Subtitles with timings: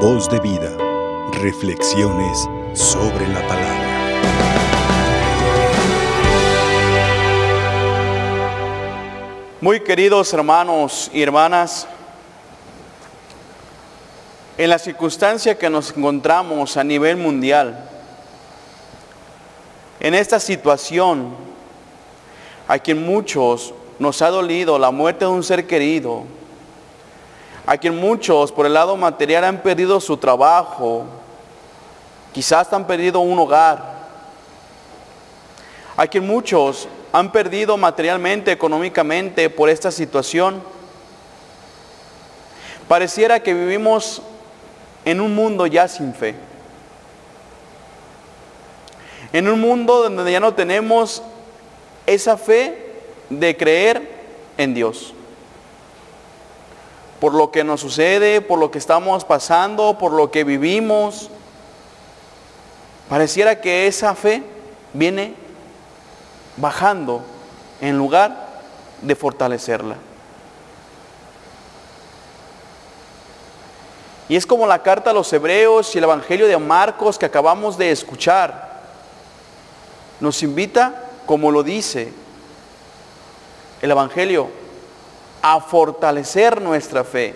[0.00, 0.76] Voz de vida.
[1.32, 3.86] Reflexiones sobre la palabra.
[9.62, 11.88] Muy queridos hermanos y hermanas,
[14.58, 17.88] en la circunstancia que nos encontramos a nivel mundial,
[19.98, 21.34] en esta situación,
[22.68, 26.24] a quien muchos nos ha dolido la muerte de un ser querido,
[27.66, 31.04] a quien muchos por el lado material han perdido su trabajo,
[32.32, 33.96] quizás han perdido un hogar,
[35.96, 40.62] a quien muchos han perdido materialmente, económicamente por esta situación.
[42.86, 44.22] Pareciera que vivimos
[45.04, 46.36] en un mundo ya sin fe.
[49.32, 51.22] En un mundo donde ya no tenemos
[52.06, 52.92] esa fe
[53.28, 54.08] de creer
[54.56, 55.15] en Dios.
[57.20, 61.30] Por lo que nos sucede, por lo que estamos pasando, por lo que vivimos.
[63.08, 64.42] Pareciera que esa fe
[64.92, 65.34] viene
[66.56, 67.22] bajando
[67.80, 68.46] en lugar
[69.02, 69.96] de fortalecerla.
[74.28, 77.78] Y es como la carta a los hebreos y el Evangelio de Marcos que acabamos
[77.78, 78.82] de escuchar.
[80.18, 82.12] Nos invita, como lo dice
[83.82, 84.48] el Evangelio,
[85.48, 87.32] a fortalecer nuestra fe.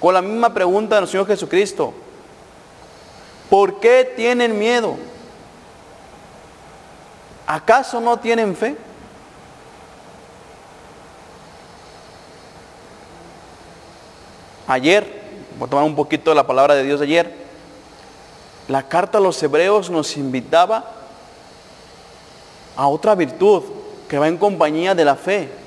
[0.00, 1.92] Con la misma pregunta del Señor Jesucristo.
[3.50, 4.96] ¿Por qué tienen miedo?
[7.46, 8.74] ¿Acaso no tienen fe?
[14.66, 15.22] Ayer,
[15.58, 17.36] voy a tomar un poquito de la palabra de Dios de ayer,
[18.66, 20.86] la carta a los hebreos nos invitaba
[22.76, 23.62] a otra virtud
[24.08, 25.61] que va en compañía de la fe.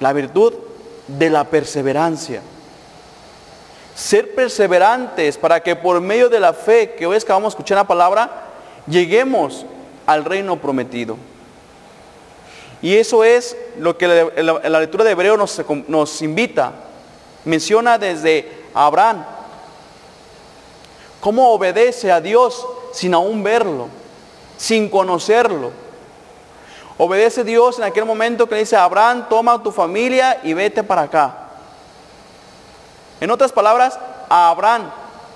[0.00, 0.54] La virtud
[1.06, 2.42] de la perseverancia.
[3.94, 7.56] Ser perseverantes para que por medio de la fe, que hoy es que vamos a
[7.56, 8.44] escuchar la palabra,
[8.86, 9.66] lleguemos
[10.06, 11.16] al reino prometido.
[12.82, 16.72] Y eso es lo que la, lectura de Hebreo nos, nos invita.
[17.44, 19.24] Menciona desde Abraham,
[21.20, 23.88] cómo obedece a Dios sin aún verlo,
[24.56, 25.70] sin conocerlo.
[27.02, 31.02] Obedece Dios en aquel momento que le dice, Abraham, toma tu familia y vete para
[31.02, 31.34] acá.
[33.22, 34.90] En otras palabras, Abraham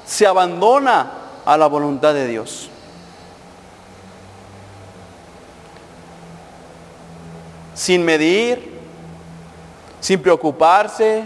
[0.04, 1.10] se abandona
[1.42, 2.68] a la voluntad de Dios.
[7.74, 8.72] sin medir,
[10.00, 11.24] sin preocuparse,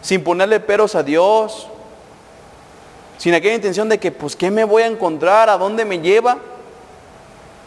[0.00, 1.68] sin ponerle peros a Dios,
[3.18, 5.48] sin aquella intención de que, pues, ¿qué me voy a encontrar?
[5.48, 6.38] ¿A dónde me lleva?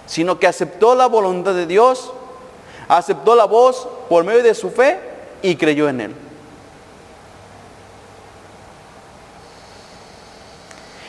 [0.06, 2.12] Sino que aceptó la voluntad de Dios,
[2.88, 5.00] aceptó la voz por medio de su fe
[5.42, 6.16] y creyó en Él.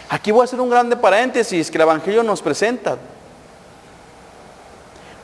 [0.08, 2.96] Aquí voy a hacer un grande paréntesis que el Evangelio nos presenta.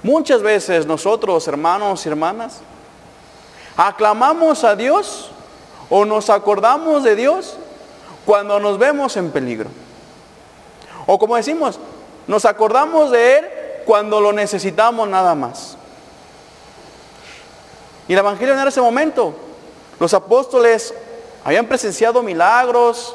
[0.02, 2.60] Muchas veces nosotros, hermanos y hermanas,
[3.76, 5.30] aclamamos a Dios
[5.88, 7.56] o nos acordamos de Dios
[8.26, 9.70] cuando nos vemos en peligro.
[11.06, 11.78] O como decimos,
[12.26, 13.44] nos acordamos de Él
[13.84, 15.76] cuando lo necesitamos nada más.
[18.08, 19.34] Y el Evangelio en ese momento,
[19.98, 20.92] los apóstoles
[21.44, 23.14] habían presenciado milagros,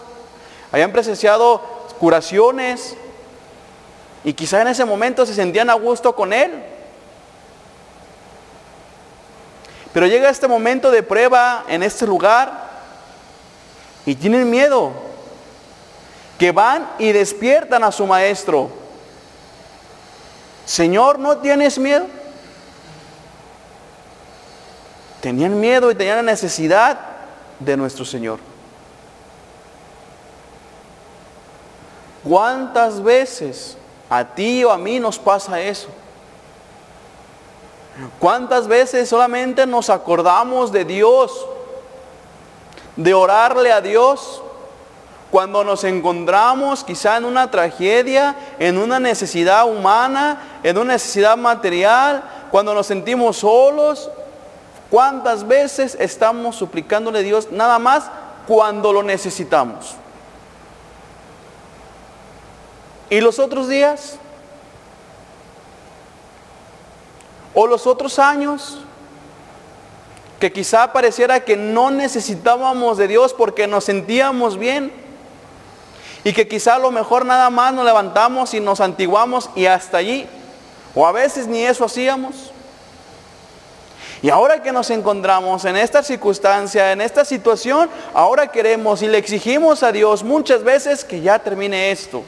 [0.71, 1.61] habían presenciado
[1.99, 2.95] curaciones,
[4.23, 6.51] y quizá en ese momento se sentían a gusto con Él.
[9.93, 12.67] Pero llega este momento de prueba en este lugar
[14.05, 14.91] y tienen miedo.
[16.37, 18.69] Que van y despiertan a su maestro.
[20.67, 22.05] Señor, ¿no tienes miedo?
[25.21, 26.99] Tenían miedo y tenían la necesidad
[27.57, 28.39] de nuestro Señor.
[32.21, 33.77] ¿Cuántas veces
[34.09, 35.87] a ti o a mí nos pasa eso?
[38.19, 41.47] ¿Cuántas veces solamente nos acordamos de Dios?
[42.97, 44.41] De orarle a Dios
[45.31, 52.23] cuando nos encontramos quizá en una tragedia, en una necesidad humana, en una necesidad material,
[52.49, 54.09] cuando nos sentimos solos.
[54.89, 58.09] ¿Cuántas veces estamos suplicándole a Dios nada más
[58.47, 59.95] cuando lo necesitamos?
[63.09, 64.17] ¿Y los otros días?
[67.53, 68.79] O los otros años
[70.39, 75.06] que quizá pareciera que no necesitábamos de Dios porque nos sentíamos bien.
[76.23, 79.97] Y que quizá a lo mejor nada más nos levantamos y nos antiguamos y hasta
[79.97, 80.27] allí.
[80.95, 82.51] O a veces ni eso hacíamos.
[84.21, 89.19] Y ahora que nos encontramos en esta circunstancia, en esta situación, ahora queremos y le
[89.19, 92.23] exigimos a Dios muchas veces que ya termine esto.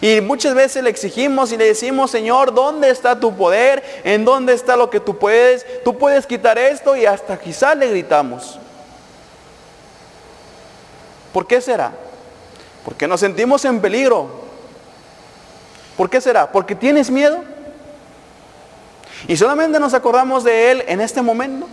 [0.00, 3.82] Y muchas veces le exigimos y le decimos, Señor, ¿dónde está tu poder?
[4.04, 5.66] ¿En dónde está lo que tú puedes?
[5.82, 8.58] Tú puedes quitar esto y hasta quizás le gritamos.
[11.32, 11.92] ¿Por qué será?
[12.84, 14.28] Porque nos sentimos en peligro.
[15.96, 16.50] ¿Por qué será?
[16.50, 17.42] ¿Porque tienes miedo?
[19.28, 21.66] Y solamente nos acordamos de Él en este momento.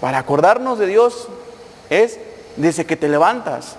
[0.00, 1.28] Para acordarnos de Dios
[1.90, 2.18] es
[2.56, 3.76] desde que te levantas.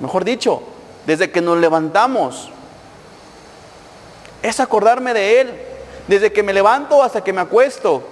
[0.00, 0.62] Mejor dicho,
[1.06, 2.50] desde que nos levantamos.
[4.42, 5.60] Es acordarme de Él.
[6.08, 8.02] Desde que me levanto hasta que me acuesto.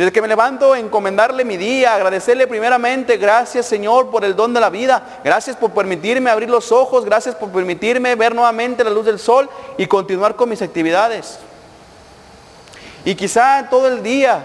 [0.00, 4.58] Desde que me levanto, encomendarle mi día, agradecerle primeramente, gracias Señor por el don de
[4.58, 9.04] la vida, gracias por permitirme abrir los ojos, gracias por permitirme ver nuevamente la luz
[9.04, 11.38] del sol y continuar con mis actividades.
[13.04, 14.42] Y quizá todo el día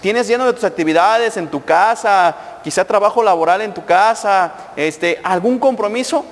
[0.00, 2.34] tienes lleno de tus actividades en tu casa,
[2.64, 6.24] quizá trabajo laboral en tu casa, este, algún compromiso.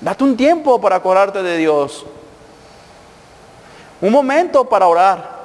[0.00, 2.04] Date un tiempo para acordarte de Dios.
[4.00, 5.39] Un momento para orar.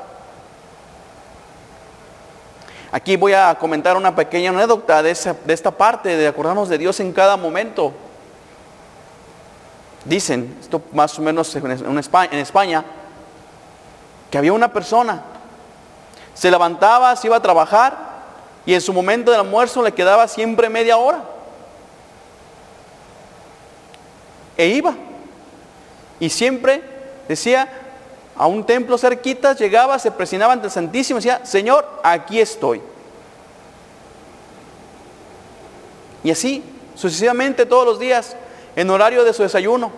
[2.96, 7.12] Aquí voy a comentar una pequeña anécdota de, esta parte de acordarnos de Dios en
[7.12, 7.92] cada momento.
[10.06, 12.86] Dicen, esto más o menos en España, en España,
[14.32, 15.24] que había una persona,
[16.34, 17.98] se levantaba, se iba a trabajar
[18.66, 21.22] y en su momento del almuerzo le quedaba siempre media hora.
[24.56, 24.96] E iba.
[26.22, 26.82] Y siempre
[27.28, 27.68] decía,
[28.38, 32.82] a un templo cerquita, llegaba, se presionaba ante el Santísimo y decía, Señor, aquí estoy.
[36.24, 36.64] Y así,
[36.96, 38.36] sucesivamente todos los días,
[38.76, 39.92] en horario de su desayuno.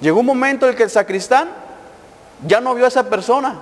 [0.00, 1.50] Llegó un momento en el que el sacristán
[2.46, 3.58] ya no vio a esa persona.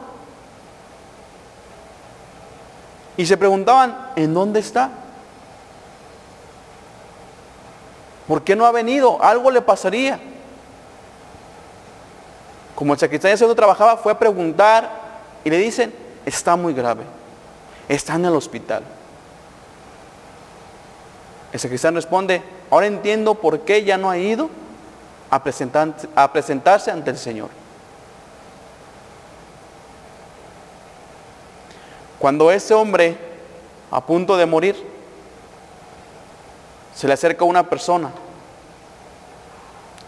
[3.17, 4.91] Y se preguntaban, ¿en dónde está?
[8.29, 9.23] ¿Por qué no ha venido?
[9.23, 10.21] Algo le pasaría.
[12.78, 14.88] Como el sacristán ya trabajaba, fue a preguntar
[15.42, 15.92] y le dicen,
[16.25, 17.02] está muy grave,
[17.88, 18.84] está en el hospital.
[21.50, 22.40] El sacristán responde,
[22.70, 24.48] ahora entiendo por qué ya no ha ido
[25.28, 25.42] a,
[26.14, 27.48] a presentarse ante el Señor.
[32.20, 33.19] Cuando ese hombre,
[33.90, 34.76] a punto de morir,
[36.94, 38.12] se le acerca una persona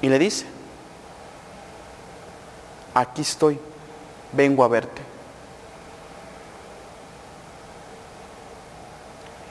[0.00, 0.59] y le dice,
[2.94, 3.58] aquí estoy,
[4.32, 5.02] vengo a verte.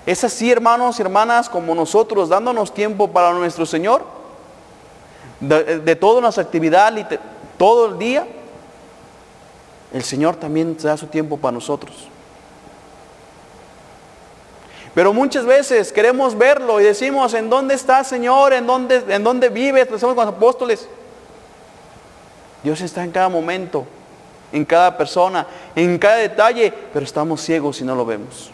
[0.05, 4.03] Es así, hermanos y hermanas, como nosotros, dándonos tiempo para nuestro Señor,
[5.39, 6.91] de, de toda nuestra actividad,
[7.57, 8.27] todo el día,
[9.93, 12.07] el Señor también da su tiempo para nosotros.
[14.93, 18.53] Pero muchas veces queremos verlo y decimos, ¿en dónde está Señor?
[18.53, 19.87] ¿En dónde, en dónde vives?
[19.99, 20.89] Somos con los apóstoles.
[22.63, 23.85] Dios está en cada momento,
[24.51, 28.51] en cada persona, en cada detalle, pero estamos ciegos y no lo vemos.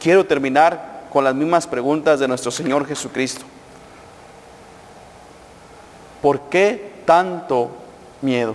[0.00, 3.44] Quiero terminar con las mismas preguntas de nuestro Señor Jesucristo.
[6.20, 7.70] ¿Por qué tanto
[8.20, 8.54] miedo?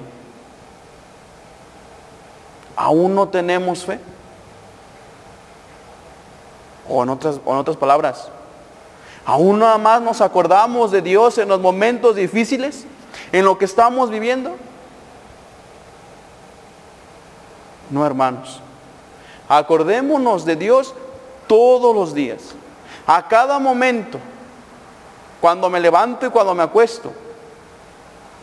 [2.76, 4.00] ¿Aún no tenemos fe?
[6.90, 8.30] O en otras, o en otras palabras,
[9.28, 12.86] ¿Aún nada más nos acordamos de Dios en los momentos difíciles?
[13.34, 14.56] ¿En lo que estamos viviendo?
[17.90, 18.62] No, hermanos.
[19.50, 20.96] Acordémonos de Dios
[21.46, 22.56] todos los días.
[23.06, 24.18] A cada momento.
[25.42, 27.12] Cuando me levanto y cuando me acuesto.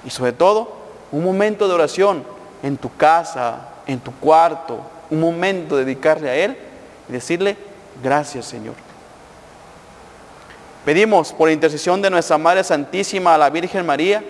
[0.04, 0.70] Y sobre todo,
[1.10, 2.24] un momento de oración
[2.62, 4.80] en tu casa, en tu cuarto.
[5.08, 6.58] Un momento de dedicarle a Él
[7.08, 7.56] y decirle,
[8.02, 8.83] gracias Señor.
[10.84, 14.22] Pedimos por intercesión de nuestra Madre Santísima la Virgen María,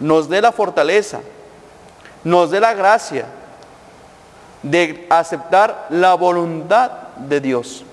[0.00, 1.20] nos dé la fortaleza,
[2.24, 3.26] nos dé la gracia
[4.62, 7.84] de aceptar la voluntad de Dios.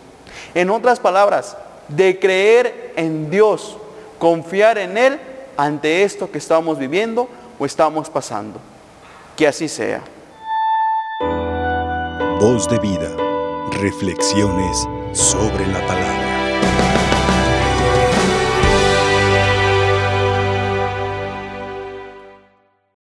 [0.55, 1.55] En otras palabras,
[1.87, 3.77] de creer en Dios,
[4.17, 5.19] confiar en Él
[5.57, 8.59] ante esto que estamos viviendo o estamos pasando.
[9.35, 10.01] Que así sea.
[12.39, 13.15] Voz de vida,
[13.71, 16.30] reflexiones sobre la palabra.